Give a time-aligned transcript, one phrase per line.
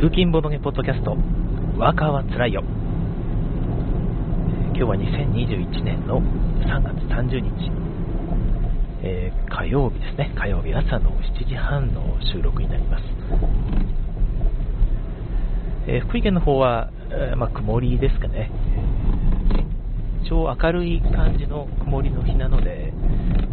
[0.00, 1.16] 通勤ボードゲポッドキャスト、
[1.78, 2.64] ワーカーはつらいよ。
[4.74, 7.70] 今日は2021年の3月30日、
[9.04, 10.32] えー火曜日ですね。
[10.36, 13.04] 火曜日朝の7時半の収録になります。
[15.86, 18.50] えー福井県の方は、えーまあ、曇りですかね。
[20.28, 22.92] 超明るい感じの曇りの日なので、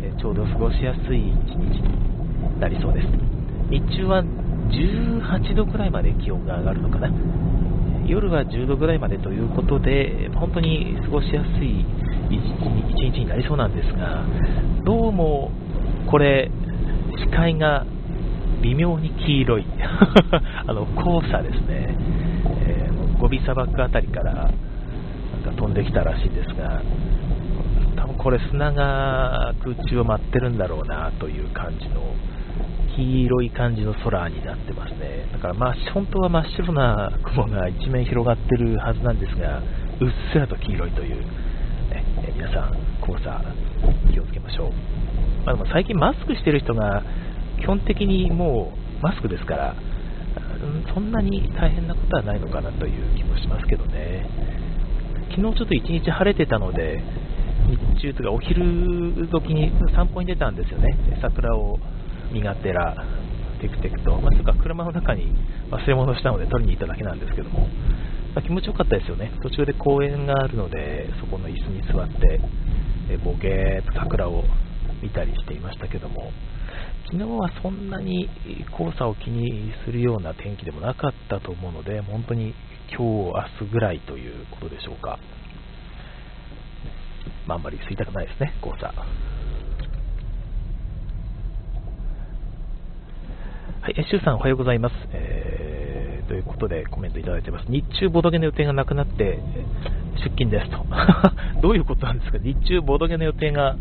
[0.01, 3.07] えちょうど過ごしやすい一日になりそうです。
[3.69, 4.23] 日中は
[4.71, 7.09] 18度くらいまで気温が上がるのかな。
[8.05, 11.85] 夜は10度ぐらいまでということで、本当に過ごしやすい
[12.29, 14.25] 一日になりそうなんですが、
[14.83, 15.51] どうも
[16.07, 16.49] これ、
[17.17, 17.85] 視界が
[18.61, 19.65] 微妙に黄色い、
[20.67, 21.95] あの黄砂ですね、
[22.67, 24.51] えーゴビ砂漠あたりからなん
[25.43, 26.81] か飛んできたらしいんですが、
[27.95, 32.01] 多分これ、砂が空中を舞ってるんだろうなという感じの
[33.01, 35.27] 黄色い感じの空になってますね。
[35.33, 39.65] だからまあ本当は真っ白な雲が一面広がってるはずなんですが、うっ
[40.31, 41.21] すらと黄色いという、
[41.89, 43.41] ね皆さん、黄砂
[44.13, 44.71] 気をつけましょう。
[45.45, 47.03] まあ、でも最近マスクしてる人が
[47.59, 49.75] 基本的にもうマスクですから、
[50.93, 54.29] そんなに大変なことはないのかなという気もしますけどね。
[55.31, 57.01] 昨日ちょっと一日晴れてたので、
[57.95, 61.17] 日中とかお昼時に散歩に出たんですよね。
[61.21, 61.79] 桜を
[62.31, 62.95] 身がてら、
[63.61, 65.33] テクテクと、まあ、つか車の中に
[65.69, 67.67] 忘れ物したので取りに行っただけなんですけども、
[68.33, 69.31] まあ気持ちよかったですよね。
[69.43, 72.41] 途中で公園があるので、そこの椅子に座って、
[73.09, 74.43] えボケーっと桜を
[75.01, 76.31] 見たりしていましたけども、
[77.11, 78.29] 昨日はそんなに
[78.77, 82.53] 黄砂を気にするような天気でもなかったと思うので、本当に
[82.89, 83.03] 今日、
[83.61, 85.19] 明日ぐらいということでしょうか。
[87.45, 88.93] まあ、あんまり吸いたくないですね、黄砂。
[93.81, 94.95] はい、えシュウさんおはようございます。
[95.11, 97.65] えー、ということでコメントいただいてます。
[97.67, 99.39] 日中ボドゲの予定がなくなって
[100.23, 100.85] 出勤ですと。
[101.63, 102.37] どういうことなんですか？
[102.37, 103.75] 日中ボドゲの予定が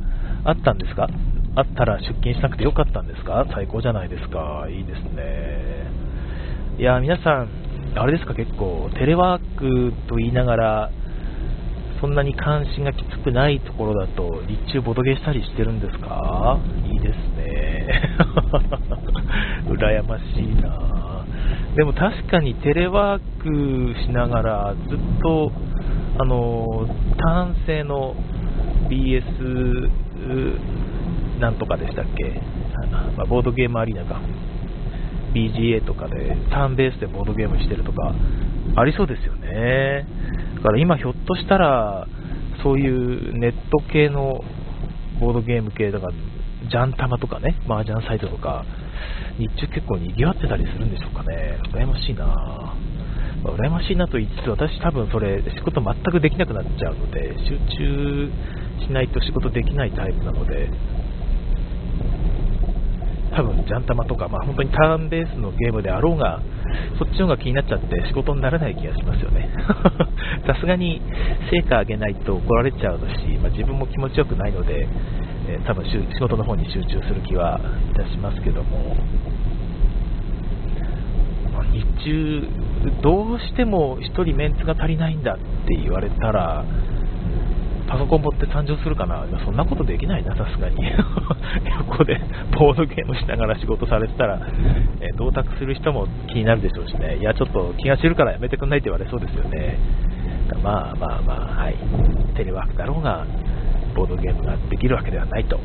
[0.44, 1.06] あったんですか？
[1.54, 3.44] あったら出勤しなくてよかったんですか？
[3.52, 4.66] 最高じゃないですか。
[4.70, 5.90] いいですね。
[6.78, 7.48] いや、皆さん、
[7.96, 8.32] あれですか？
[8.32, 10.90] 結構、テレワークと言いながら、
[12.00, 16.58] そんなに関心がきつくないところだと、日中ボドゲしたりしてるんですか？
[16.90, 18.16] いいですね。
[19.70, 21.24] 羨ましいな
[21.76, 25.52] でも確かにテレワークしながら、ずっと、
[26.18, 28.16] あの、単性の
[28.88, 29.88] BS
[31.40, 32.40] なんとかでしたっけ、
[33.16, 34.20] まあボードゲームアリーナか。
[35.32, 38.12] BGA とかでターンベースでボードゲームしてるとか
[38.74, 40.04] ありそうですよね。
[40.56, 42.06] だから今ひょっとしたら
[42.62, 44.42] そういうネット系の
[45.20, 46.08] ボードゲーム系とか
[46.68, 48.64] ジャンタマとかね、麻雀サイトとか
[49.38, 51.58] 日中結構賑わってたりするんでしょうかね。
[51.72, 58.30] 羨ましいなまあ羨ましいなと言いつつ私多分それ仕事全くできなくなっちゃうので集中
[58.86, 60.68] しないと仕事できないタイプなので
[63.34, 66.42] 多分ジャンタマとか、まあ、本当にターンベースのゲームであろうが、
[66.98, 69.48] そっちの方が気になっちゃって仕事にならない気がしますよね。
[70.46, 71.00] さすがに
[71.50, 74.88] 成果上げないと怒られちゃうし、まあ、自分も気持ちよくないので、
[75.50, 77.60] えー多分仕事の方に集中する気は
[77.92, 78.94] いたしますけども、
[81.52, 82.42] まあ日中、
[83.02, 86.64] どうしても1人メンツが足りないんだって言われたら、
[87.88, 90.76] パソコン持って参上するかな、そんなことできないな、さすがに。
[91.90, 92.20] 横で
[92.56, 94.38] ボードゲームしながら仕事されてたら、
[95.00, 99.78] えー同卓する人も気になるでしょうしね、いや、ちょっと気が散るからやめてくんないって言われそうですよね。
[100.62, 101.74] まあまあまあ、はい、
[102.36, 103.24] テレワークだろうが、
[103.94, 105.58] ボードゲームができるわけではないと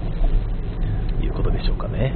[1.21, 2.13] いうことでしょうかね。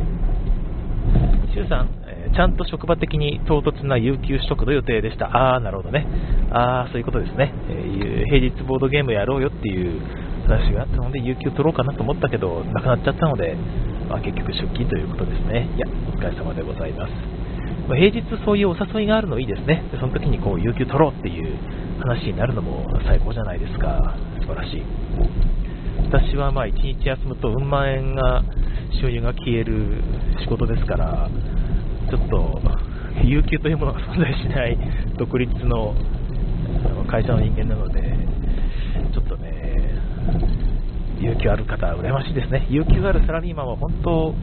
[1.54, 5.26] 周さん、えーちゃんと職場的に唐突な有給取得の予定でした。
[5.36, 6.06] ああ、なるほどね。
[6.52, 10.00] ああ、そういうことですね、えー平日ボードゲームやろうよっていう
[10.48, 13.56] 話があったので、有給取ろうかなと思ったけど、なくなっちゃったので、
[14.08, 15.70] まあ、結局出勤ということですね。
[15.76, 17.12] いや、お疲れ様でございます。
[17.88, 19.84] まあ平日そういうお誘いがあるのいいですね。
[19.92, 21.58] でその時にこう、有給取ろうっていう
[22.00, 24.16] 話になるのも最高じゃないですか。
[24.42, 24.84] 素晴らしい。
[26.10, 28.44] 私はまあ1日休むとうん万円が
[29.00, 30.02] 収入が消える
[30.42, 31.30] 仕事ですから、
[32.10, 32.62] ちょっと
[33.24, 34.78] 有給というものが存在しない
[35.20, 35.94] 独立の
[37.08, 38.02] 会社の人間なので、
[39.14, 40.00] ちょっとね、
[41.22, 42.66] 有給ある方、羨ましいですね。
[42.72, 44.34] 有給があるサラリーマンは本当、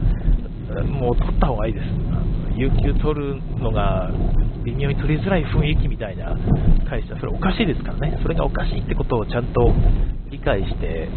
[0.85, 1.85] もう取った方がいいです。
[2.55, 4.09] 有給取るのが
[4.63, 6.33] 微妙に取りづらい雰囲気みたいな
[6.89, 8.17] 会社、それおかしいですからね。
[8.23, 9.73] それがおかしいってことをちゃんと
[10.31, 11.09] 理解して、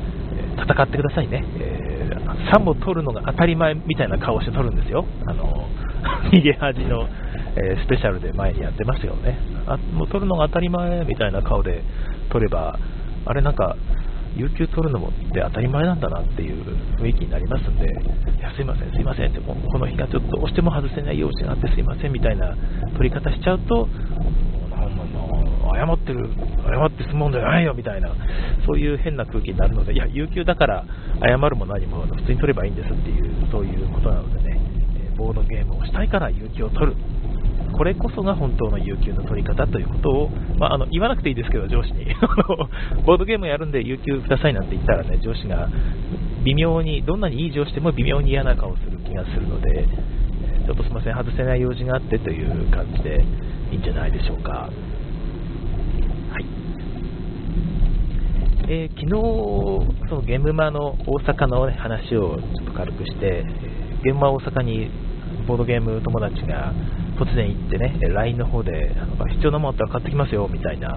[0.56, 1.44] 戦ってくださいね。
[1.58, 5.04] えー、3も取るのが当たり前みたいな顔して取るんですよ。
[5.26, 5.68] あの、
[6.32, 7.08] 逃げ恥の
[7.56, 9.38] えー、スペシャルで前にやってましたよね。
[9.66, 11.82] あもう撮るのが当たり前みたいな顔で
[12.30, 12.78] 撮れば、
[13.26, 13.76] あれなんか、
[14.36, 16.64] 有給取るのもって当たり前なんだなっていう
[17.00, 17.86] 雰囲気になりますんで、
[18.38, 22.54] いやすいません、すいませんって、この日がちょっとどうしても外せない用事があってすいませんみたいな
[22.96, 23.88] 取り方しちゃうと、
[25.76, 26.30] 謝ってる、
[26.64, 28.10] 謝って済むもんじゃないよみたいな、
[28.66, 30.84] そういう変な空気になるので、いや、有給だから
[31.20, 34.60] 謝るも何も普通に取ればいいんですっていう、そういうことなのでね、
[35.16, 36.96] ボードゲームをしたいから有給を取る。
[37.72, 42.06] これこそが本当の有給の取り方ということを、まあ、あの言わなくていいですけど、上司に
[43.06, 45.68] ボードゲームやるんで有給くださいなんて言ったらね、上司が
[46.44, 49.86] 微妙に、どんなにいい上司でも微妙に嫌な顔する気がするので、
[50.66, 53.24] ちょっとすみません、外せない用事があってという感じで
[53.72, 54.68] いいんじゃないでしょうか。
[58.72, 59.10] えー、昨日、
[60.08, 63.42] そのゲームマの大阪の、ね、話をちょっと軽くして、
[64.04, 64.88] ゲームマ大阪に
[65.48, 66.72] ボードゲーム友達が
[67.18, 70.96] 突然行ってね、LINE の方であの必要なものあったら買ってきますよみたいな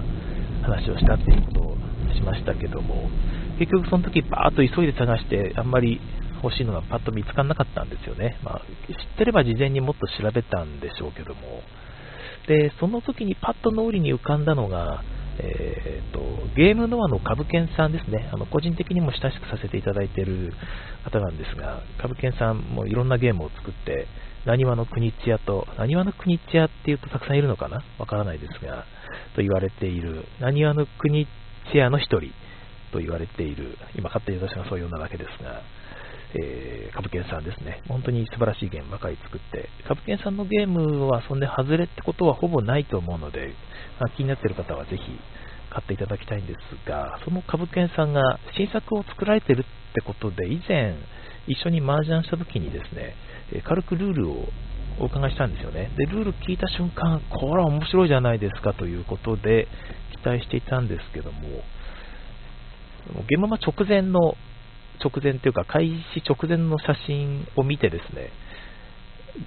[0.62, 1.76] 話をしたっていうことを
[2.14, 3.10] しましたけども、
[3.58, 6.00] 結局その時バーッと急いで探して、あんまり
[6.44, 8.38] 欲しいのがパッと見つからなかったんですよね。
[8.44, 11.40] まあ、知ってれば事前にもっと調べたんでしょうけども。
[12.46, 15.02] で、その時にパッと脳裏に浮かんだのが、
[15.38, 16.20] えーと、
[16.56, 20.52] ゲームノアの株券さんですね、あの個人的にも親しくさせていただいている
[21.04, 24.06] 方なんですが、株券さんもいろんなゲームを作って、
[24.44, 27.82] なにわの国千屋と、なにわの国千屋っていうとたくさんいるのかな？
[27.98, 28.84] わからないですが、
[29.34, 31.26] と言われている、なにわの国
[31.72, 32.32] 千屋の一人
[32.92, 35.62] と言われている、今勝手に私がそう呼んだだけですが、
[36.34, 37.82] えー、株券さんですね。
[37.88, 43.54] 本当に素晴らしいゲームばかり作って、株券さんのゲームはそんで外れってことはほぼないと思うので、
[44.00, 45.02] まあ、気になっている方はぜひ
[45.70, 50.96] 買っていただきたいんですが、その株券さんが新作を作られてるってことで、以前
[51.46, 53.14] 一緒に麻雀した時にですね、
[53.64, 54.48] 軽くルールを
[55.00, 55.90] お伺いしたんですよね。
[55.96, 59.68] で、ルール聞いた瞬間、これは面白いじゃないですかということで
[60.22, 61.62] 期待していたんですけども、
[63.28, 64.34] 現場直前の
[65.02, 68.30] 直前というか、開始直前の写真を見てですね、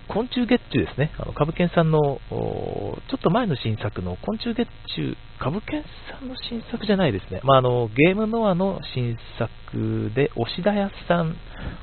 [0.09, 11.35] 昆虫月中ですね、あの株券さんのちょっと前の新作の昆虫月中、株券さんの新作じゃないですね、まあ、あのゲームノアの新作で、押田屋さん、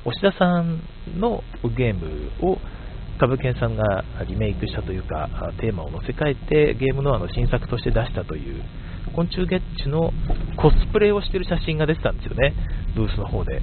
[0.05, 0.81] 押田さん
[1.19, 1.43] の
[1.75, 2.59] ゲームを
[3.19, 5.29] 株券さんがリメイクしたというか、
[5.59, 8.63] テーマを載せ替えてゲームノアの新作として出したという
[9.15, 10.11] 昆虫ゲッチの
[10.57, 12.53] コスプレをしている写真が出てたんですよね、
[12.95, 13.61] ブースの方で。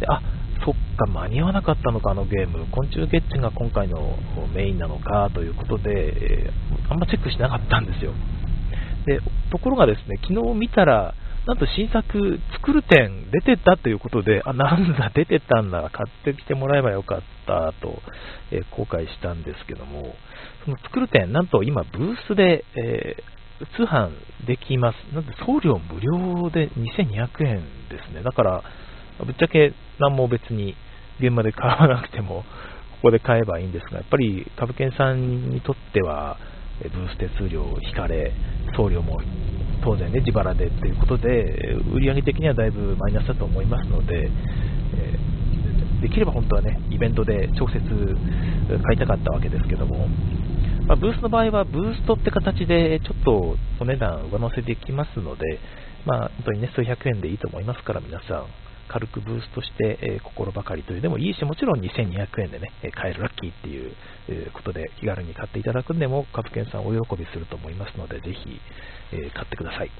[0.00, 0.20] であ
[0.64, 4.18] そっか、間に合わなかったのか、あのゲーム、昆虫ゲッチュが今回の
[4.54, 5.90] メインなのかということで、
[6.46, 8.12] えー、あんまチェックしなかったんですよ。
[9.06, 11.14] でところがですね、昨日見たら、
[11.46, 18.02] なんと新作、作る展出てたということで、あ、なんだ、出てたんだ、買ってきてもらえばよかったと、
[18.50, 20.16] えー、後悔したんですけども、
[20.64, 23.16] その作る展、なんと今、ブースで、え
[23.76, 24.10] 通販
[24.46, 25.14] できます。
[25.14, 27.56] なんで送料無料で2200円
[27.88, 28.22] ですね。
[28.22, 28.62] だから、
[29.24, 30.76] ぶっちゃけ何も別に
[31.20, 32.44] 現場で買わなくても、
[32.92, 36.38] ここで買えばいいんですが、やっぱり株券さんにとっては、
[36.82, 38.32] ブース手数料を引かれ、
[38.76, 39.16] 送料も
[39.82, 44.30] 当然ね、自腹でということで、売上的にはだいぶマイナスだと思いますので、
[44.96, 45.18] え、
[46.02, 47.80] できれば本当はね、イベントで直接
[48.84, 50.08] 買いたかったわけですけども、
[50.88, 55.60] まあ、ブースの場合はブーストって形でちょっとお値段上乗せできますので、
[56.06, 58.46] まあ、本当にね、数百円でいいと思いますから、皆さん、
[58.88, 63.92] 軽くブーストして、えー、心ばかりというでもいいし、もちろん2200円でね、買えるラッキーっていう、
[64.54, 68.58] ことで気軽に買っていただくんでも、株券さんお喜びすると思いますので、ぜひ、
[69.12, 69.90] え、買ってください。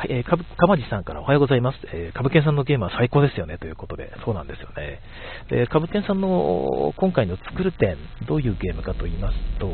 [0.00, 1.78] はい、えー、かぶ、かまじさんからおはようございます。
[1.92, 4.98] えー、株券さんのゲームは最高ですよね、ということで、そうなんですよね。
[5.50, 9.68] で、株券さんの今回の作る点、どういうゲームかと言いますと、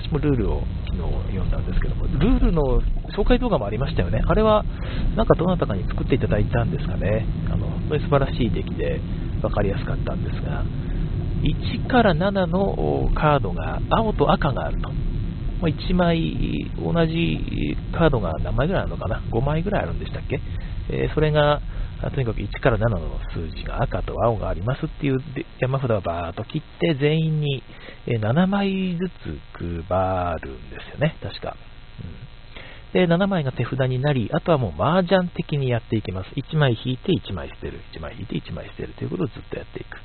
[0.00, 1.02] 私もルールを昨日
[1.36, 2.80] 読んだんですけども、ルールの
[3.14, 4.22] 紹介動画もありましたよね。
[4.26, 4.64] あれは、
[5.16, 7.26] なんかどなたかに作っていただいたんですかね。
[7.52, 9.00] あの、本当に素晴らしい出来で
[9.42, 10.64] 分かりやすかったんですが、
[11.42, 14.88] 1から7のカードが青と赤があると。
[15.62, 20.40] ま1枚、同じカードが何枚ぐらいあるのかな ?5 枚ぐらいあるんでしたっけ、
[20.90, 21.60] えー、それが、
[22.10, 25.20] とにかく1から7の数字が赤と青がありますっていう
[25.60, 27.62] 山札をバーっと切って全員に
[28.08, 31.56] 7枚ずつ配るんですよね、確か。
[32.02, 36.30] うん、で、7枚が手札になり、あとはもう麻雀的にやっていきます。
[36.30, 39.96] 1枚引いて1枚捨てる、1枚引いて1枚捨てるということをずっとやっていく。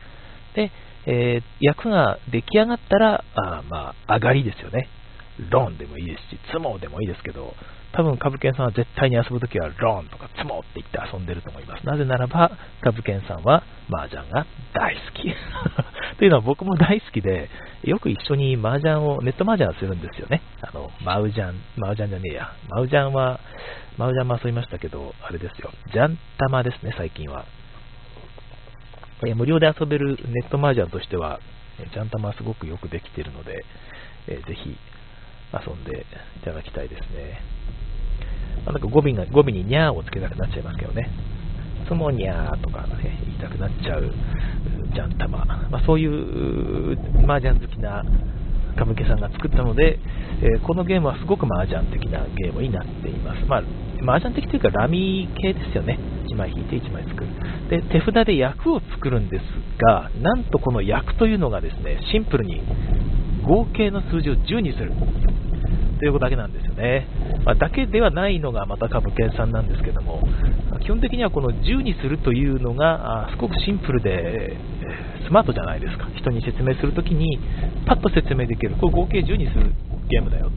[0.56, 0.72] で、
[1.08, 4.88] えー、役が出来上がったら、あまあ、上がりですよね。
[5.50, 7.54] ローンでもいいですし、ツモでもいいですけど、
[7.94, 11.86] 多分、カブケンさんは絶対に遊ぶときは、ローンとかツモって言って遊んでると思います。
[11.86, 12.52] なぜならば、
[12.82, 15.34] カブケンさんは麻雀が大好き。
[16.18, 17.50] というのは僕も大好きで、
[17.84, 20.42] よく一緒に麻雀を、ネット麻雀をするんですよね。
[20.62, 22.52] あの、マウジャン、マウジャンじゃねえや。
[22.70, 23.40] マウジャンは、
[23.98, 25.72] マウジャンも遊びましたけど、あれですよ。
[25.92, 27.46] ジャンタマですね、最近は。
[29.36, 31.40] 無料で遊べるネット麻雀としては、
[31.80, 33.66] ジャンタマはすごくよくできているので、
[34.28, 34.78] え、ぜひ
[35.54, 36.06] 遊んで
[36.42, 37.42] いただきたいですね。
[38.66, 41.10] ま、なんか語尾が語尾にニャーをつけたくなっちゃいますけどね。
[41.88, 44.12] つもにゃーとか、ね、言いたくなっちゃう
[44.94, 48.04] ジャンタマ、まあ、そういう麻雀好きな
[48.78, 50.00] カムケさんが作ったので、
[50.44, 53.46] えー、このゲームはすごく麻雀的なゲームになっています。
[53.48, 53.64] まあ、
[54.04, 55.98] 麻雀的というかラミー系ですよね。
[56.30, 57.28] 1枚引いて1枚作る。
[57.70, 59.44] で、手札で役を作るんです
[59.82, 62.62] が、なんとこの役というのがですね、シンプルに
[63.48, 64.92] 合計の数字を10にする。
[66.00, 67.08] ということだけなんですよね。
[67.44, 70.22] まあ、だけではないのがまた株券さんなんですけども、
[70.82, 74.58] 基本的にはこの10にするというのがすごくシンプルで
[75.28, 76.08] スマートじゃないですか。
[76.16, 77.40] 人に説明するときに
[77.88, 78.76] パッと説明できる。
[78.80, 79.74] これ合計10にする
[80.10, 80.52] ゲームだよ。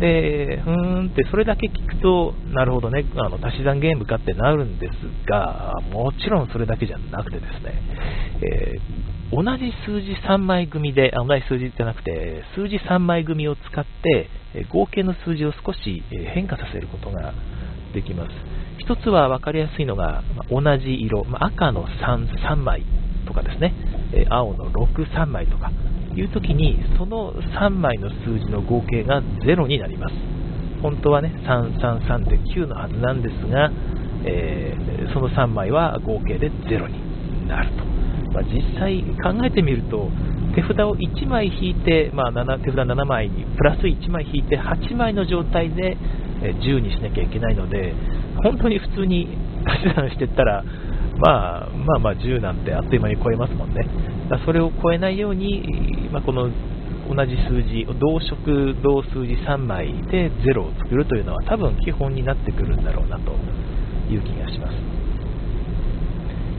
[0.00, 4.92] で、ふーんってそれだけ聞くと、なるほどね、あの足し算ゲームかってなるんです
[5.28, 7.82] が、もちろんそれだけじゃなくてですね、
[8.42, 14.30] えー、同じ数字3枚組で、同じ数字じゃなくて、数字3枚組を使って、
[14.70, 17.34] 合計の数字を少し変化させることが
[17.92, 18.30] できます。
[18.78, 22.86] 一つは分かりやすいのが、同じ色、赤の 3, 3枚
[23.26, 23.74] とかですね、
[24.30, 25.70] 青の6、3枚とか
[26.16, 30.14] いう時に、その3枚の数字の合計が0になります。
[30.80, 33.70] 本当はね、333で9のはずなんですが、
[34.24, 37.97] えー、その3枚は合計で0になると。
[38.32, 40.08] まあ、実際考えてみると、
[40.54, 45.96] 手札を1枚引いて、まあ、7手札7枚にプラス1枚引いて8枚の状態で
[46.42, 47.94] 10にしなきゃいけないので、
[48.42, 49.28] 本当に普通に
[49.66, 50.64] 足し算していったら、
[51.18, 53.86] まあ、まあまあ10なんてあっという間に超えますもんね。
[54.30, 56.50] だそれを超えないように、まあ、この
[57.08, 63.32] 同じ数字、同色同数字3枚で0を作るというのは多分基本になってくるんだろうなと
[64.12, 64.74] いう気がします。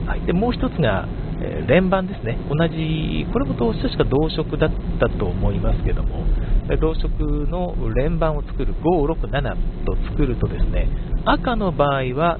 [0.06, 1.06] はい、でもう一つが、
[1.42, 2.38] え連番ですね。
[2.48, 6.24] 同じ、これも確か同色だったと思いますけども、
[6.80, 10.88] 同色の連番を作る567と作るとですね、
[11.24, 12.38] 赤の場合は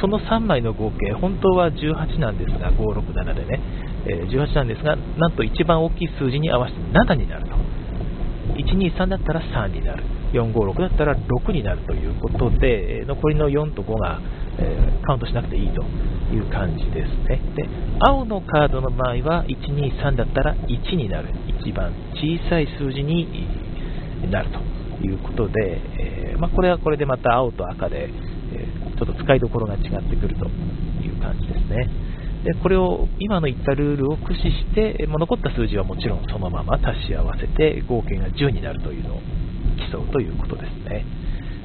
[0.00, 3.60] その3枚の合計、本当は18なんですが、567でね、
[4.06, 7.50] え、18なんですが、なんと一番大きい数字に合わせて7になると。
[8.56, 10.04] 123だったら3になる。
[10.32, 15.82] 456だったら6になるということで、残りの4と5が、ー、カウントしなくていいと
[16.34, 17.40] いう感じですね。
[17.56, 17.68] で、
[18.00, 21.28] 青のカードの場合は、123だったら1になる。
[21.60, 23.28] 一番小さい数字に
[24.30, 28.10] なるということで、えー、まあ、これはこれでまた青と赤で、
[28.52, 28.66] え
[28.98, 30.46] ちょっと使いどころが違ってくると
[31.02, 31.88] いう感じですね。
[32.44, 39.20] でこれを今の言ったルールを駆使して、まあ、残った数字はもちろんそのまま足し合わせて合計が10になるというのを
[39.92, 41.04] 競うということですね。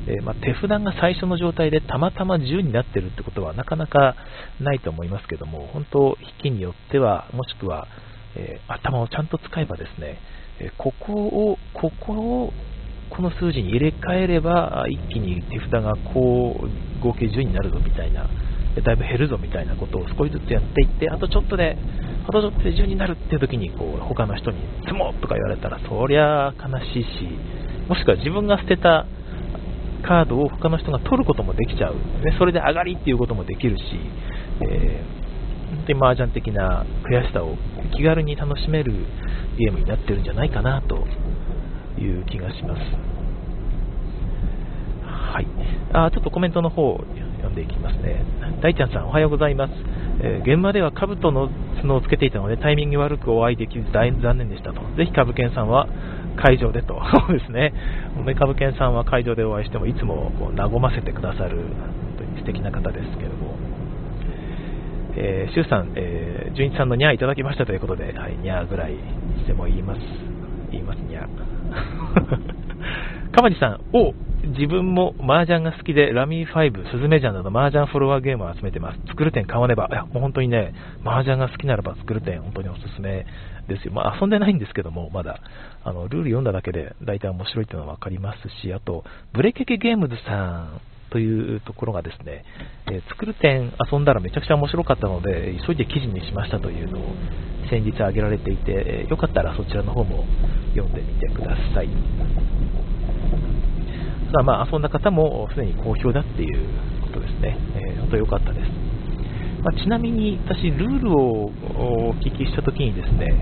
[0.07, 4.15] えまあ、手札が最初の状態でたまたま10になってるってことはなかなか
[4.59, 7.87] ないと思いますけども、本当、引きによっては、もしくは、
[8.35, 10.19] えー、頭をちゃんと使えばですね、
[10.59, 12.53] えここを、ここを
[13.09, 18.29] この数字に入れ替えれば、一気に手札がこう合計10になるぞみたいな、
[18.83, 21.77] だいぶ減るぞみたいなことを少しずつやっていって、あとちょっとで、
[22.27, 27.07] あとちょっとで10になるっていう時にこう他の人に、積もうとか言われたら、そりゃ悲しいし、
[27.87, 29.05] もしくは自分が捨てた
[30.05, 33.83] カードを他の人が取ることもできちゃう、ね、それで上がりっていうこともできるし、
[34.69, 37.55] えー、本当に麻雀的な悔しさを
[37.95, 38.93] 気軽に楽しめる
[39.57, 41.07] ゲームになってるんじゃないかなと
[41.99, 42.81] いう気がします。
[45.05, 45.47] はい。
[45.91, 48.23] あ、ちょっとコメントの方読んでいきますね。
[48.61, 49.73] 大ちゃんさん、おはようございます。
[50.21, 51.49] えー、現場では兜の
[51.81, 54.81] 角をつけていたのでタイミング悪くお会いできず大残念でしたと。
[54.97, 55.87] ぜひ株券さんは
[56.35, 57.01] 会場でと。
[57.27, 57.73] そうですね。
[58.37, 61.65] 株券さんは会場でお会いしてもいつもこう和ませてくださる本
[62.17, 63.55] 当に素敵な方ですけれども。
[65.17, 68.99] えー、シュウさん、えー、純一さんのニャーいただきましたということで、はい、ニャーぐらいに
[69.39, 70.01] しても言います。
[70.71, 71.27] 言います、ニャー。
[73.31, 74.13] 鎌地さん、お
[74.45, 78.99] 自分も麻雀が好きで、ラミー5、スズメジャンなど麻雀フォロワーゲームを集めてます。
[79.07, 79.87] 作る点買わねば。
[79.91, 80.73] いや、もう本当にね、
[81.03, 83.25] 麻雀が好きならば作る点、本当におすすめ
[83.67, 83.93] ですよ。
[83.93, 85.39] まあ、遊んでないんですけども、まだ、
[85.83, 89.03] あの、ルール読んだだけで大体面白いっていうのはわかりますし、あと、
[89.33, 92.43] ブレケケゲームズさんというところがですね、
[92.91, 97.03] えー、作る点遊んだらめちゃくちゃ面白かったので、急いで記事にしましたというのを
[97.69, 100.25] 先日挙げられていて、よかったらそちらの方も
[100.75, 101.89] 読んでみてください。
[104.35, 107.57] が、まあ、遊んだ方もすでに好評だっていうことですね。
[107.75, 108.67] えー、本当良かったです。
[109.63, 113.33] まあ、ちなみに私、ルールをお聞きしたときにですね、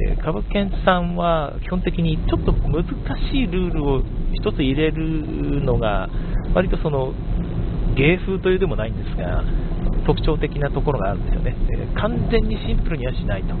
[0.00, 2.84] えー、株券さんは基本的にちょっと難
[3.30, 6.08] しいルールを1つ入れるのが、
[6.54, 7.12] 割とその
[7.96, 9.44] 芸風というでもないんですが、
[10.06, 13.54] 特徴的なところがあるんですよね、えー、完全にシンプルにはしないと、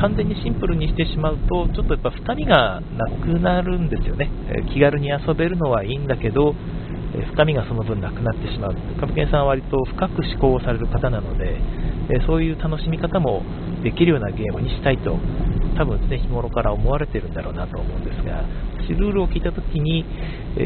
[0.00, 6.54] 完全にシンプルにしてしまうと、ちょっとやっぱ深みがなくなるんですよね、えー、気軽に遊べるのはいいんだけど、
[7.24, 11.56] 深みがその分なくなってしまう、カプケンさんは割と深く思考をされる方なので、
[12.10, 13.42] えそういう楽しみ方も
[13.82, 15.16] できるようなゲームにしたいと、
[15.76, 18.44] 多分ですね、日頃から思われてるんだろうなと思うんですが、
[18.78, 20.04] 私、ルールを聞いたときに、い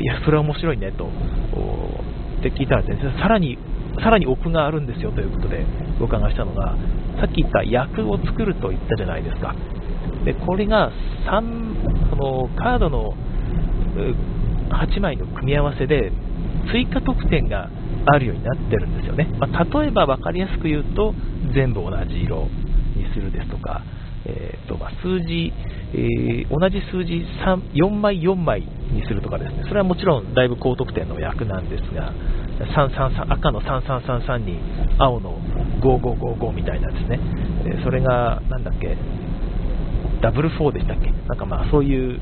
[0.04, 3.58] や、それは面白いねと、って聞いたらですね、さらに
[4.02, 5.64] さらに奥があるんですよということで
[6.00, 6.76] お伺いしたのが、
[7.20, 9.54] さっき言った役を作ると言ったじゃないですか。
[10.24, 10.90] でこれが
[11.26, 13.14] 3そのカードの
[14.70, 16.12] 8枚の組み合わせで
[16.72, 17.70] 追加得点が
[18.06, 19.28] あるようになってるんですよね。
[19.38, 21.14] まあ、例えば分かりやすく言うと、
[21.54, 22.48] 全部同じ色
[22.96, 23.82] にするですとか、
[24.24, 25.52] えーとまあ、数字、
[25.94, 32.12] えー、同じ数字3 4枚4枚にするとかですね、それはもちろんだいぶ高得点の役なんですが、
[32.60, 34.58] 333赤の3333に
[34.98, 35.38] 青の
[35.80, 37.18] 5555みたいなですね、
[37.66, 38.96] えそれがなんだっけ、
[40.20, 42.20] ダブル4でしたっけ、なんかまあそういう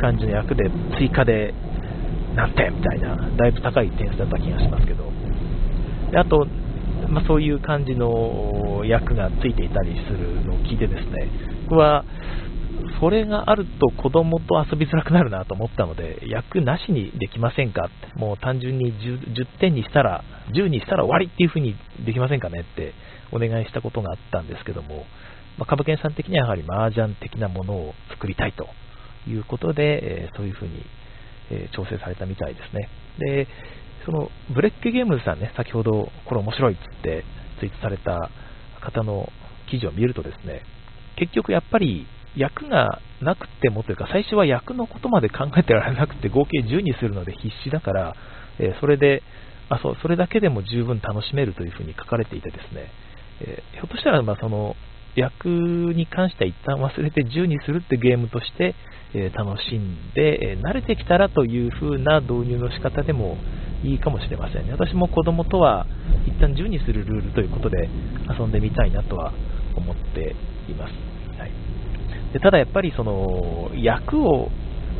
[0.00, 1.52] 感じの役で追加で
[2.34, 5.10] 何点みたいな、だいぶ高い点数だった気がしますけど、
[6.10, 6.46] であと、
[7.08, 11.28] まあ、そういう感じの役がついていたりするのを聞いてですね、
[11.68, 12.04] 僕は
[13.00, 17.86] それがあると子供と遊びづらくなるなと思ったので、役なしにできませんか？
[17.86, 20.24] って、もう単純に 10, 10点にしたら、
[20.54, 22.60] 10にしたら終わりっていう風にできませんかね？
[22.60, 22.94] って
[23.32, 25.04] お願いしたことがあったんですけども、
[25.58, 28.68] まあ、株券さん的にはやはり麻雀的なものを作りたいと
[29.28, 30.84] いうことで、え、そういう風に、
[31.50, 32.88] えー、調整されたみたいですね。
[33.18, 33.46] で、
[34.04, 37.24] そのブレッケゲームズさんね、先ほどこれ面白いっつって
[37.60, 38.30] ツイートされた
[38.80, 39.28] 方の
[39.70, 40.62] 記事を見るとですね、
[41.16, 48.14] 結局やっぱり役がなくてもというか、最初は役のことまで考えてられなくて、合計10にするので必死だから、
[48.58, 49.22] えー、それで
[49.68, 52.90] あそう、それだけでも十分楽しめるというふうに書かれていてですね、
[53.40, 54.76] えー、ひょっとしたら、まあ、その
[55.16, 58.74] 役に関しては一旦忘れて10にするってゲームとして、
[59.14, 63.38] え、楽しんで、え慣れてきたらという風な導入の仕方でも
[63.84, 64.72] いいかもしれませんね。
[64.72, 65.86] 私も子供とは
[66.26, 67.88] 一旦10にするルールということで
[68.38, 69.32] 遊んでみたいなとは
[69.76, 70.34] 思って
[70.68, 71.38] います。
[71.38, 71.50] はい
[72.32, 74.50] でただやっぱりその役を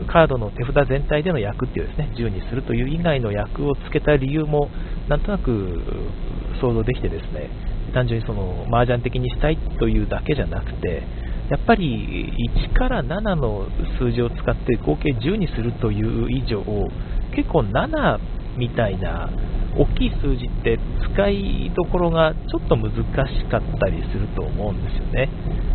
[0.09, 4.69] カードの手札全体での役っていうですね10にするという以外の役をつけた理由も
[5.09, 5.81] なんとなく
[6.61, 7.51] 想像できてですね
[7.93, 11.03] 単純にその麻雀的にしたいというだけじゃなくて
[11.51, 13.67] やっぱり1から7の
[13.99, 16.65] 数字を使って合計10にするという以上
[17.37, 18.19] 結構7
[18.57, 19.31] みたいな
[19.77, 20.79] 大きい数字って
[21.13, 25.29] 使いどころがちょっと難しかったりすると思うんですよね。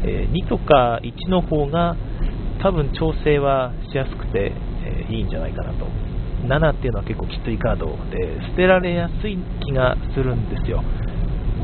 [0.03, 1.97] え、2とか1の方が
[2.61, 4.51] 多分調整はしやすくて、
[4.83, 5.87] えー、いいんじゃないかなと。
[6.47, 10.83] 7っていうのは結構きついカードで捨てられやすい気がするんですよ。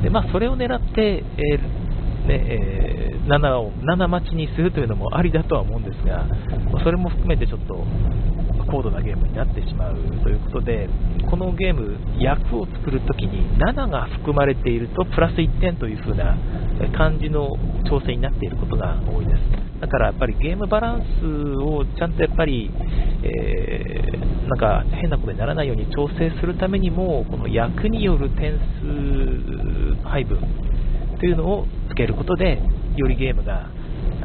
[0.03, 6.25] でまあ、それを狙って、えー、ねえー、7を7待ちにするというのもありだとは思うんですが、
[6.83, 7.85] それも含めてちょっと
[8.69, 10.89] 高度なゲームになってしまうということで、
[11.29, 16.37] このゲーム、役を作るときに7が含まれているとプラス1点という風な
[16.97, 17.49] 感じの
[17.89, 19.65] 調整になっていることが多いです。
[19.81, 21.25] だからやっぱりゲームバランス
[21.61, 22.71] をちゃんとやっぱり、
[23.23, 30.39] えー、なんか変なことにならないように調整するためにも、この役による点数配分
[31.19, 32.61] というのをつけることで、
[32.95, 33.69] よりゲームが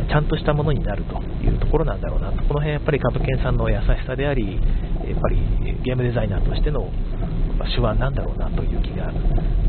[0.08, 5.38] ちゃんとしたものになるというところなんだろうなと、この辺やっぱり株券さんの優しさであり、やっぱり
[5.84, 6.90] ゲームデザイナーとしての
[7.74, 9.14] 手腕なんだろうなという気がい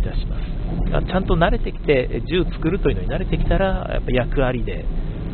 [0.03, 1.07] たします。
[1.07, 4.85] ちゃんと慣れてきて、銃作るというのに慣れてきたら、やっぱ役ありで、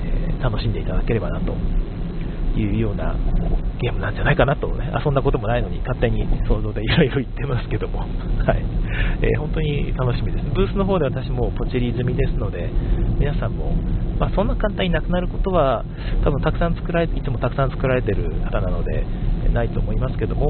[0.04, 1.54] え楽しんでいただければなと
[2.60, 3.16] いうような
[3.80, 8.00] ゲームなんじゃないかなと、ね、遊んだこともないのに勝手に想像でいろいろ言ってますけども、
[8.46, 8.66] はい。
[9.22, 10.46] えー、本当に楽しみです。
[10.54, 12.70] ブースの方で私もポチリ済みですので、
[13.20, 13.74] 皆さんも、
[14.20, 15.86] まあ、そんな簡単になくなることは、
[16.24, 19.06] 多分たくさん作られ、いつもたくさん作られてる方なので、
[19.54, 20.48] ないと思いますけども、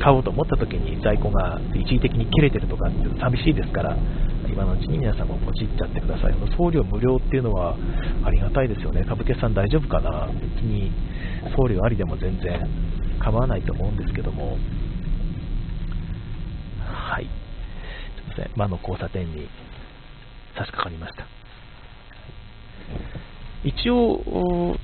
[0.00, 3.96] 買おうと思った時に在庫が一時的に切れてるとかって寂しいですから、
[4.46, 6.34] 今のうちに皆さんもポチっちゃってください。
[6.56, 7.76] 送料無料っていうのは
[8.24, 9.04] ありがたいですよね。
[9.04, 10.92] 株券さん大丈夫かな別に
[11.56, 12.60] 送料ありでも全然
[13.18, 14.58] 構わないと思うんですけども。
[16.82, 17.26] はい。
[18.56, 19.48] 魔の交差点に
[20.56, 21.26] 差し掛かりました。
[23.64, 24.76] 一応、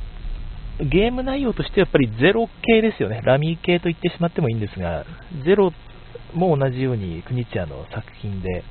[0.80, 3.20] ゲーム内容としてやっぱりゼロ系ですよね。
[3.22, 5.04] ラミー系と言ってしまってもいいんですが、
[5.44, 5.72] ゼロ
[6.34, 8.64] も同じようにクニチアの作品で、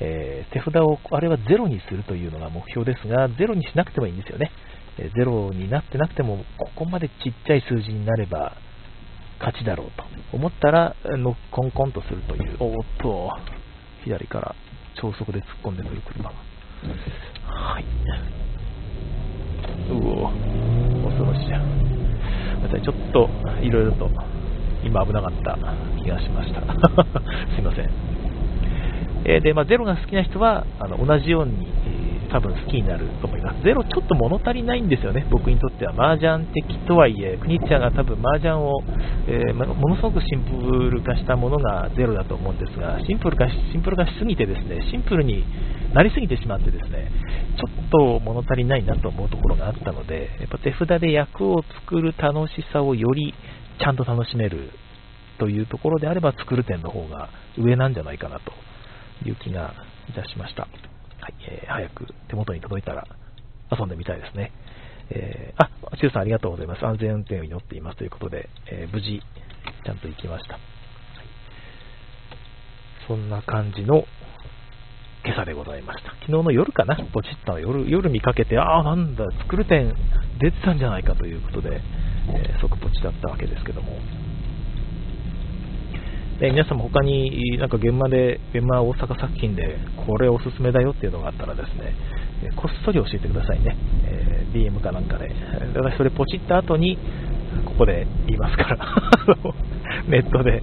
[0.00, 4.50] えー、手札をあれはゼロにするというのが目標ですが、ゼロにしなくてもいいんですよね。
[4.98, 8.56] えゼロになってなくても、ここまでちっちゃい数字になれば
[9.38, 10.04] 勝ちだろうと
[10.36, 13.30] 思ったら、のコンコンとするという、おっと、
[14.04, 14.54] 左から
[15.00, 16.34] 超速で突っ込んでくる車が。
[17.46, 17.84] はい。
[19.90, 21.50] うお恐ろしい。
[22.62, 23.28] またちょっと
[23.62, 24.10] いろいろと
[24.84, 25.58] 今危なかった
[26.02, 26.60] 気がしました。
[27.54, 27.90] すいません。
[29.24, 31.81] えー、で、まあ、ゼロが好きな人はあの同じように、えー、
[32.32, 33.62] 多分好きになると思います。
[33.62, 35.92] ゼロちょっと物足りないんですよね、僕にとっては。
[35.92, 38.82] 麻雀的とはいえ、クニッチャーが多分麻雀を、
[39.28, 45.44] えー、ものすごくシンプル化したものがゼロだと思うんですが、シンプル化シンプル化しすぎてですね、シンプルに
[45.92, 47.10] なりすぎてしまってですね、
[47.58, 53.34] ちょっと物足りないなと思うところがあったので、やっぱ手札で役を作る楽しさをより
[53.78, 54.70] ちゃんと楽しめる
[55.38, 58.52] というところであれば、作る点の方が上なんじゃないかなと
[59.28, 59.74] いう気が
[60.08, 60.91] いたしました。
[61.22, 63.06] はいえー、早く手元に届いたら
[63.70, 64.50] 遊んでみたいですね。
[65.10, 66.84] えー、あ、シュウさんありがとうございます。
[66.84, 69.22] 安全運転を祈っていますということで、えー、無事、
[69.84, 70.58] ちゃんと行きました。
[73.06, 74.04] そんな感じの
[75.24, 76.10] 今朝でございました。
[76.10, 79.94] 昨日の夜かな、ポチったの夜夜見かけて、ああ、なんだ、作る点
[80.40, 81.80] 出てたんじゃないかということで、
[82.34, 83.92] えー、即ポチだったわけですけども。
[86.42, 91.94] で皆さんも他になんか現場で、現場大阪作品でこれおすすめだよっていうのがあったらですね、
[92.56, 93.76] こっそり教えてくださいね。
[94.02, 95.30] えー、DM かなんかで。
[95.76, 96.98] 私それポチった後に、
[97.64, 98.76] ここで言いますから。
[100.10, 100.60] ネットで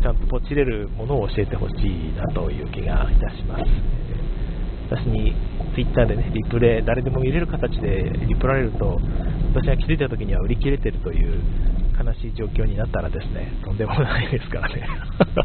[0.00, 3.64] ちゃんとポチれるものを教えてほしいなという気がいたします。
[4.88, 5.34] 私に
[5.74, 8.98] Twitter でね、リプレイ、誰でも見れる形でリプられると、
[9.52, 11.38] 私が気づいた時には売り切れてるという
[12.02, 14.88] 悲しい状況になったらですね、とんでもないですからね。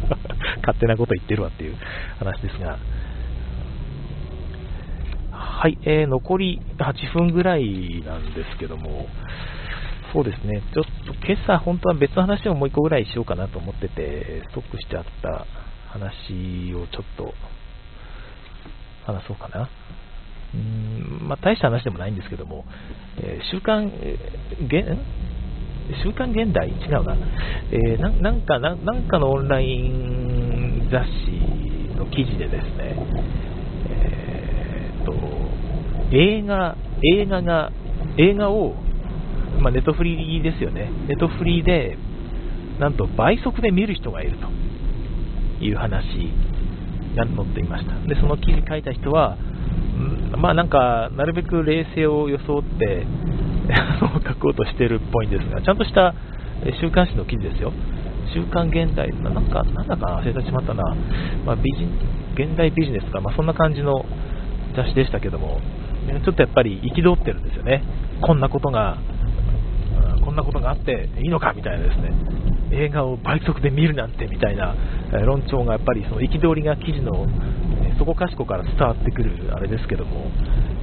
[0.62, 1.76] 勝手なこと言ってるわっていう
[2.20, 2.78] 話ですが。
[5.32, 9.08] はい、えー、残り8分ぐらいなんですけども、
[10.12, 15.46] そうですね、ちょっと今朝、本当は別の話をもう1個ぐらいしようかなと思ってて、ストックしちゃった
[15.90, 17.34] 話をちょっと
[19.06, 19.70] 話そうかな。
[20.54, 22.66] うんまあ、大した話でもないんですけども、
[23.18, 24.68] えー、週刊、えー、
[26.04, 26.70] 週刊現代？
[26.70, 27.16] 違うな。
[27.72, 32.96] えー、ななんかな、なんかのオンライン雑誌の記事でですね、
[33.90, 35.14] えー、と、
[36.16, 37.72] 映画、映画が、
[38.18, 38.76] 映画を
[39.62, 40.90] まあ、ネットフリーですよね。
[41.08, 41.98] ネットフリーで、
[42.80, 46.04] なんと倍速で見る人がいるという話
[47.16, 47.94] が載っていました。
[48.08, 49.38] で、その記事書いた人は、
[50.38, 53.06] まあなんか、なるべく冷静を装って
[54.28, 56.14] 書こうとしてるっぽいんですが、ちゃんとした
[56.80, 57.72] 週刊誌の記事ですよ。
[58.34, 60.84] 週刊現代、なんか、なんだか忘れてしまったな、
[61.46, 61.86] まあ、ビジ
[62.42, 64.06] 現代ビジネスとか、まあ、そんな感じの
[64.76, 65.60] 雑誌でしたけども、
[66.24, 67.84] ちょっとやっぱり憤ってるんですよね。
[68.22, 68.98] こんなことが
[70.24, 72.12] こんなことがあっていいのかみたいなですね
[72.72, 74.76] 映画を倍速で見るなんてみたいな
[75.26, 77.28] 論調がやっぱりその憤りが記事の
[77.98, 80.32] そこかしこから伝わってくるあれですけども、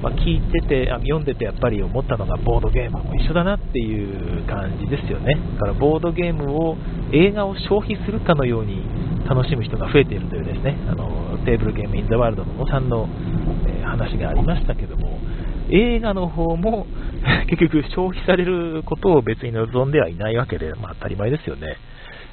[0.01, 5.35] まあ、聞いてて読んでてやっぱり思ったのがボードゲームも一緒だなっていう感じですよね。
[5.55, 6.77] だからボードゲームを
[7.11, 8.81] 映画を消費するかのように
[9.27, 10.77] 楽しむ人が増えているというですね。
[10.87, 13.07] あのテーブルゲームインザワールドのおさんの、
[13.67, 15.19] え話がありましたけども
[15.69, 16.85] 映画の方も
[17.49, 21.77] 結局消費されることを別に望んではいないわけで、まあ、当たり前ですよね、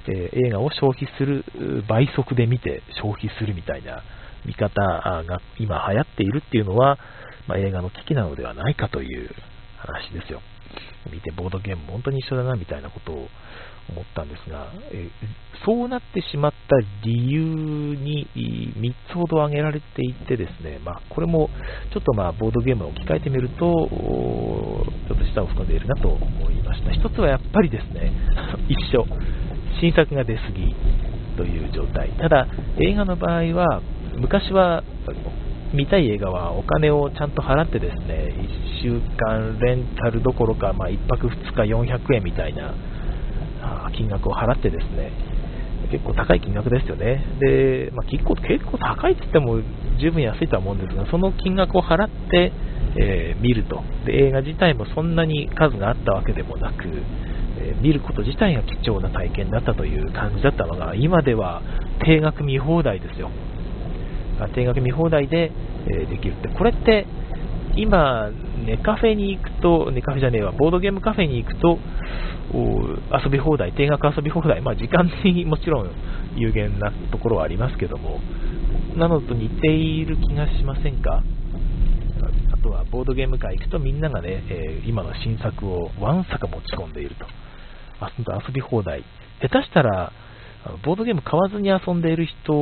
[0.08, 1.44] えー、映画を消費する
[1.88, 4.02] 倍速で見て消費するみたいな
[4.44, 6.98] 見方が今流行っているっていうのは、
[7.46, 9.30] まあ、映画の危機なのではないかという
[9.78, 10.40] 話ですよ。
[11.12, 13.28] 見てボードゲーム本当に一緒だなみたいなことを
[13.88, 15.08] 思ったんですが、え
[15.64, 21.48] そうなってしまった理由に3つほど挙げられていてですね、まあ、これも
[21.92, 26.90] ちょっとまあボードゲームを置き換えてみると、ちょっと舌を含んでいるなと思いました。
[26.90, 28.12] 1つはやっぱりですね、
[28.68, 29.06] 一緒、
[29.80, 30.74] 新作が出過ぎ
[31.36, 32.10] という状態。
[32.18, 32.48] ただ、
[32.80, 33.82] 映画の場合は、
[34.16, 34.82] 昔は
[35.74, 38.34] 見たい映画はお金をちゃんと払ってですね、
[38.80, 42.74] 1週間レンタルどころか、まあ、1泊2日400円みたいな
[43.96, 45.10] 金額を払ってですね、
[45.90, 47.24] 結構高い金額ですよね。
[47.40, 49.60] で、まあ、結構結構高いって言っても
[50.00, 52.52] 十分安いとは思うんですが、その金額を払って、
[52.98, 54.26] えー、見るとで。
[54.26, 56.84] 映画自体もそんなに数があったわけでもなく、
[57.58, 61.62] えー、見ること自体が貴重な体験だったという感じだったのが、今では
[62.04, 63.30] 定額見放題ですよ。
[64.54, 65.52] 定額見放題で、
[65.86, 67.06] えー、できるって、これって
[67.76, 68.30] 今、
[68.64, 71.78] ネカフェに行くと、ネカフェじゃねえわ、ボードゲームカフェに行くと、
[72.52, 75.90] 遊び放題、定額遊び放題、まあ、時間にもちろん
[76.36, 78.20] 有限なところはありますけども、
[78.96, 81.22] なのと似ている気がしませんか？
[82.52, 87.26] あとはボードゲーム会行くとみんながね、えー、今の新作をわんさか持ち込んでいると。
[88.00, 88.10] あ
[88.46, 89.04] 遊び放題。
[89.42, 90.12] 下手したら、
[90.84, 92.52] ボードゲーム買わずに遊んでいる人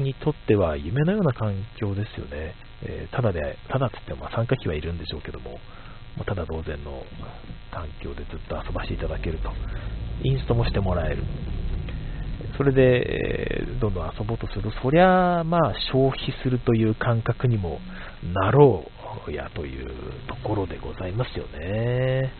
[0.00, 2.54] にとっては夢のような環境ですよね。
[2.82, 5.58] えー、ただで、ただって言っても参加費はいるんでしょうけども、
[6.18, 7.02] まただ同然の
[7.72, 9.50] 環境でずっと遊ばせていただけると。
[10.22, 11.24] インストもしてもらえる。
[12.56, 17.80] それで、どんどん遊ぼうとすると、そりゃ、まあ、消費するという感覚にも
[18.32, 18.84] なろ
[19.28, 19.86] うやという
[20.26, 22.32] ところでございますよね。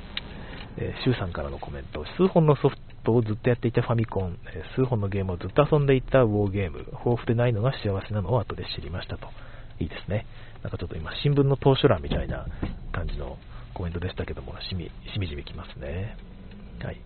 [0.78, 2.76] えー、シュウさんからのコメント、数本のソフ
[3.06, 4.38] トをずっとやっていたファミコン、
[4.74, 9.28] 数本のゲームをずっと遊んでいたウォーゲーム、豊富でないのが幸せなのを後で知りましたと。
[9.78, 10.26] いいですね。
[10.62, 12.46] なんかちょっと今、新聞の投書欄みたいな
[12.92, 13.38] 感じの
[13.74, 14.90] コメントでしたけども、しみし
[15.20, 16.16] みじみきますね。
[16.82, 16.96] はい。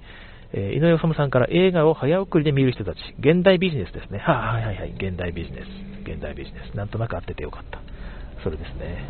[0.53, 4.19] えー、井上治さんから映画を早送りで見る人たち、現代ビジネスですね。
[4.19, 6.11] ははいはいはい、現代ビジネス。
[6.11, 6.77] 現代ビジネス。
[6.77, 7.81] なんとなく合っててよかった。
[8.43, 9.05] それですね。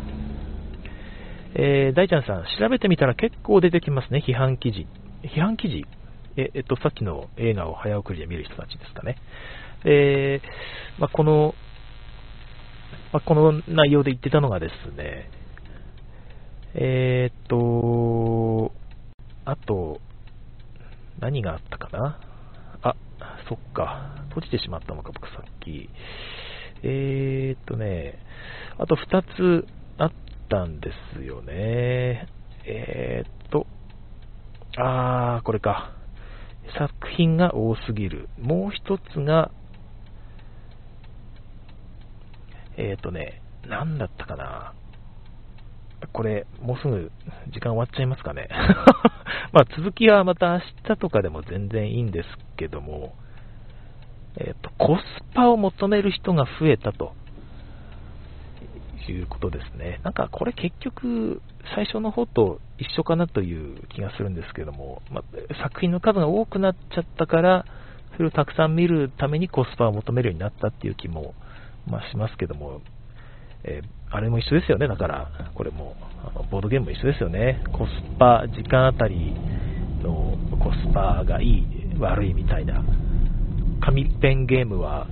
[1.53, 4.87] えー、大ちゃんさん、調べてみたら結構出てきますね、批判記事。
[5.23, 5.85] 批判記事？
[6.37, 9.17] ええっと、さっきの映画を早送りで見る人たちですかね。
[9.83, 11.55] えー、まあ、この、
[13.11, 15.29] まあ、この内容で言ってたのがですね、
[16.73, 18.71] えー、っと、
[19.43, 19.99] あと、
[21.19, 22.19] 何があったかな
[22.81, 22.95] あ、
[23.49, 24.15] そっか。
[24.29, 25.89] 閉じてしまったのか、僕さっき。
[26.83, 28.19] えー、っとね、
[28.77, 29.67] あと2つ
[29.97, 30.11] あっ
[30.49, 32.27] たんですよね。
[32.65, 33.67] えー、っと、
[34.77, 36.00] あー、これか。
[36.77, 38.29] 作品が多すぎる。
[38.39, 39.51] もう1つが、
[42.77, 44.73] えー、っとね、何だったかな。
[46.13, 47.11] これ、もうすぐ
[47.53, 48.47] 時間終わっちゃいますかね。
[49.53, 53.13] まあ続きはまた明日とかでも全然いいんですけども、
[54.37, 55.01] えっ、と、コス
[55.33, 57.13] パを求める人が増えたと
[59.11, 59.99] いうことですね。
[60.03, 61.41] なんかこれ結局
[61.75, 65.23] 最初の方と一緒かなという気がするんですけども、まあ、
[65.63, 67.65] 作品の数が多くなっちゃったから、
[68.15, 71.33] それをたくさん見るためにコスパを求めるようになったっていう気も、
[71.87, 72.81] まあ、しますけども、
[73.63, 77.63] えー、あれも一緒ですよね、だから、これも、あのボードゲームも一緒ですよね。
[77.71, 79.33] コスパ、時間あたり
[80.03, 81.65] のコスパがいい、
[81.99, 82.83] 悪いみたいな。
[83.81, 85.07] 紙ペンゲームは、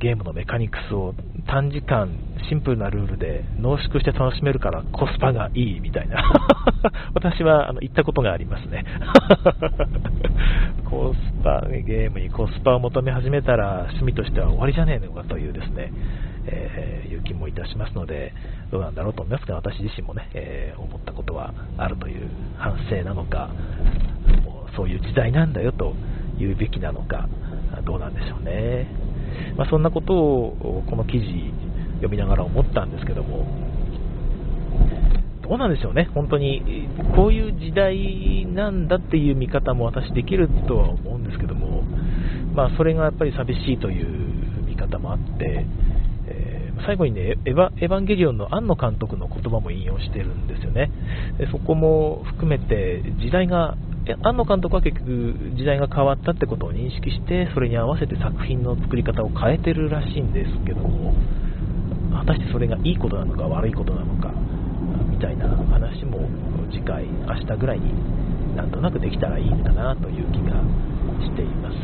[0.00, 1.14] ゲームのメカニクスを
[1.46, 6.22] 短時間、シンプルなルールで濃縮して楽しめるからコスパがいいみたいな。
[7.14, 8.84] 私はあの言ったことがありますね。
[10.84, 15.92] コスパ、ゲームにコスパを求め始めたら趣味としては終わりじゃねえのかというですね、
[16.46, 18.32] えー、いう気もいたしますので、
[18.70, 23.50] どうなんだろうと思いますが、私自身もね、えー、思ったことはあるという反省なのか、
[24.44, 25.94] もうそういう時代なんだよと
[26.38, 27.28] 言うべきなのか、
[27.84, 28.86] どうなんでしょうね。
[29.56, 31.24] まあ、そんなことをこの記事
[31.96, 33.46] 読みながら思ったんですけども、
[35.48, 41.82] どうなんでしょうね、本当に、こういう時代なんだっていう見方も私できるとは思うんですけども、
[42.54, 45.64] まあ、それがやっぱり寂しいという見方もあって、
[46.26, 50.90] えー、最後にねエヴァ、エヴァンゲリオンの庵野監督の言葉も引用してるんですよね。
[51.50, 53.76] そこも含めて、時代が、
[54.22, 61.14] 庵野監督は結局時代が変わったってことを認識して、それに合わせて作品の作り方を変えてるらしいんですけども、
[62.12, 64.32] 果たしてそれがいいことなのか悪いことなのか、
[65.10, 66.28] みたいな話も
[66.70, 67.92] 次回、明日ぐらいに
[68.56, 70.62] なんとなくできたらいいかなという気が
[71.20, 71.76] しています。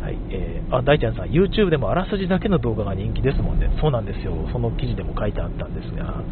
[0.00, 6.22] はいえー、あ大ちゃんさん、YouTube でもあらすじだけの動画が人気ですもんね、そうなんですよ、その記事でも書いてあったんですが、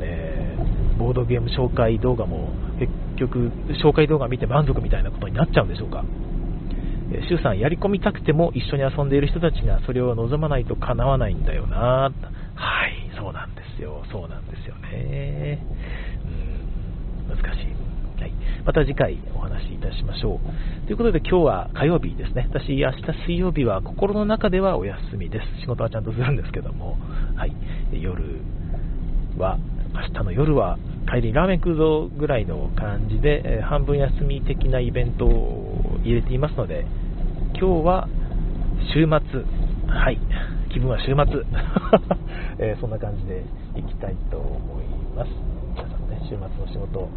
[0.00, 0.37] えー、
[0.98, 3.50] ボードゲーム紹介動画も結局、
[3.82, 6.04] 紹介動画見て満足みたいなことになっちゃうんでしょうか？
[7.10, 12.12] えー、さん、やり込みたくても一緒に遊んでいる人たちがそれを望まないと叶わないんだよな。
[12.54, 15.64] はい、そうなんですよ、そうなんですよね。
[17.28, 17.68] うん、難しい。
[18.20, 18.32] はい、
[18.66, 20.40] また次回お話しいたしましょ
[20.82, 20.86] う。
[20.86, 22.48] ということで今日は火曜日ですね。
[22.50, 25.60] 私、明日水曜日は心の中ではお休みです。
[25.60, 26.98] 仕事はちゃんとするんですけども、
[27.36, 27.54] はい、
[27.92, 28.40] 夜
[29.38, 29.56] は、
[29.94, 30.78] 明日の夜は
[31.10, 36.84] 帰りラーメン食うぞぐらいの感じで、え半分休み的なイベントを入れていますので、
[37.56, 38.08] 今日は
[38.92, 39.08] 週末、
[39.88, 40.20] はい、
[40.70, 41.42] 気分は週末、
[42.60, 43.42] えー、そんな感じで
[43.76, 44.84] いきたいと思い
[45.16, 45.30] ます。
[45.74, 47.08] 皆さんね、週末の仕事、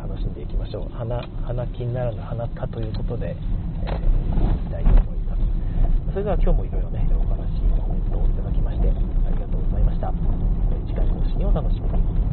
[0.00, 0.96] 楽しんでいきましょう。
[0.96, 3.36] 花花金ならぬ花かということで、
[3.84, 6.12] えー、いきたいと思います。
[6.12, 10.47] それでは今日もいろいろねお話コメントをいただきましてありがとうございました。
[10.98, 12.27] 次回更新をお楽しみに。